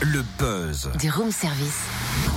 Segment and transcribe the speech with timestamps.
[0.00, 0.88] Le buzz.
[1.00, 1.80] Du room service.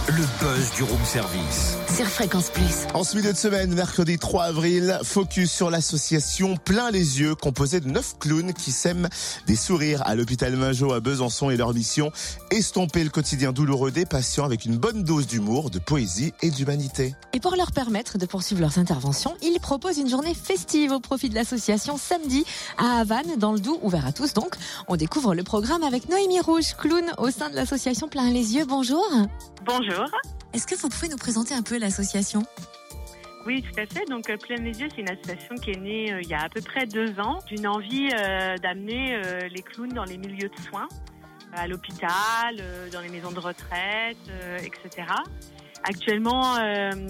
[0.07, 1.77] Le buzz du room service.
[1.95, 2.87] Sur Fréquence Plus.
[2.95, 7.79] En ce milieu de semaine, mercredi 3 avril, focus sur l'association Plein les yeux, composée
[7.79, 9.09] de neuf clowns qui sèment
[9.45, 12.11] des sourires à l'hôpital Majot à Besançon et leur mission,
[12.49, 17.13] estomper le quotidien douloureux des patients avec une bonne dose d'humour, de poésie et d'humanité.
[17.33, 21.29] Et pour leur permettre de poursuivre leurs interventions, ils proposent une journée festive au profit
[21.29, 22.43] de l'association samedi
[22.79, 24.55] à Havane, dans le Doubs, ouvert à tous donc.
[24.87, 28.65] On découvre le programme avec Noémie Rouge, clown au sein de l'association Plein les yeux.
[28.65, 29.05] Bonjour.
[29.65, 30.05] Bonjour.
[30.53, 32.43] Est-ce que vous pouvez nous présenter un peu l'association?
[33.45, 34.05] Oui, tout à fait.
[34.09, 36.43] Donc, euh, Plein les yeux, c'est une association qui est née euh, il y a
[36.43, 40.49] à peu près deux ans d'une envie euh, d'amener euh, les clowns dans les milieux
[40.49, 40.87] de soins,
[41.53, 44.17] à l'hôpital, dans les maisons de retraite,
[44.59, 45.07] etc.
[45.83, 46.57] Actuellement,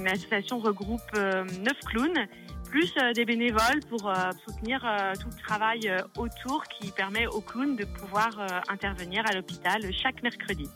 [0.03, 2.27] l'association regroupe neuf clowns
[2.71, 4.15] plus euh, des bénévoles pour euh,
[4.47, 8.31] soutenir euh, tout le travail autour qui permet aux clowns de pouvoir
[8.69, 10.69] intervenir à l'hôpital chaque mercredi.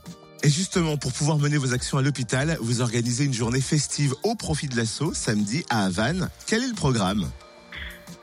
[0.44, 4.36] Et justement, pour pouvoir mener vos actions à l'hôpital, vous organisez une journée festive au
[4.36, 6.30] profit de l'assaut samedi à Havane.
[6.46, 7.30] Quel est le programme?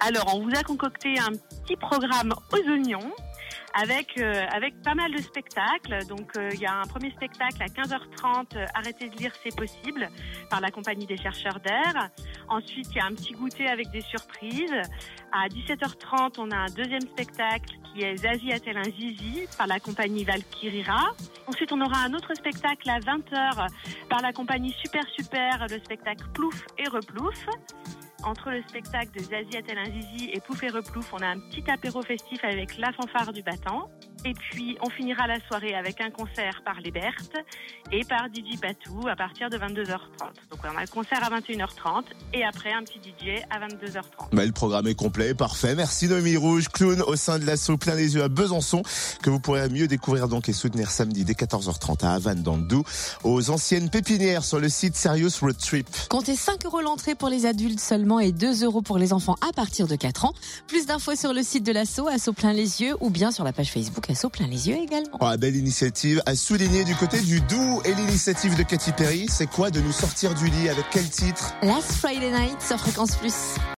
[0.01, 1.33] Alors, on vous a concocté un
[1.65, 3.13] petit programme aux oignons
[3.75, 6.07] avec euh, avec pas mal de spectacles.
[6.07, 9.55] Donc, euh, il y a un premier spectacle à 15h30, euh, Arrêtez de lire, c'est
[9.57, 10.09] possible,
[10.51, 12.11] par la compagnie des chercheurs d'air.
[12.49, 14.75] Ensuite, il y a un petit goûter avec des surprises.
[15.33, 19.81] À 17h30, on a un deuxième spectacle qui est Zazie a-t-elle un zizi par la
[19.81, 21.15] compagnie Valkyrira.
[21.47, 23.67] Ensuite, on aura un autre spectacle à 20h
[24.09, 27.47] par la compagnie Super Super, le spectacle Plouf et Replouf.
[28.25, 31.41] Entre le spectacle de Zazie a-t-elle un zizi et Pouf et Replouf, on a un
[31.41, 33.91] petit apéro festif avec la fanfare du battant.
[34.25, 37.35] Et puis, on finira la soirée avec un concert par les Berthes
[37.91, 39.89] et par DJ Patou à partir de 22h30.
[40.51, 44.33] Donc, on a le concert à 21h30 et après un petit DJ à 22h30.
[44.33, 45.75] bah, Le programme est complet, parfait.
[45.75, 48.83] Merci Noémie Rouge, clown au sein de l'assaut Plein les yeux à Besançon,
[49.23, 52.63] que vous pourrez mieux découvrir donc et soutenir samedi dès 14h30 à Havane dans le
[52.63, 52.87] Doubs,
[53.25, 55.89] aux anciennes pépinières sur le site Serious Road Trip.
[56.09, 59.53] Comptez 5 euros l'entrée pour les adultes seulement et 2 euros pour les enfants à
[59.53, 60.35] partir de 4 ans.
[60.67, 63.53] Plus d'infos sur le site de l'assaut, assaut plein les yeux, ou bien sur la
[63.53, 65.19] page Facebook assaut plein les yeux également.
[65.21, 69.47] Oh, belle initiative à souligner du côté du Doubs et l'initiative de Katy Perry, c'est
[69.47, 71.55] quoi de nous sortir du lit avec quel titre?
[71.63, 73.35] Last Friday Night sur Fréquence Plus.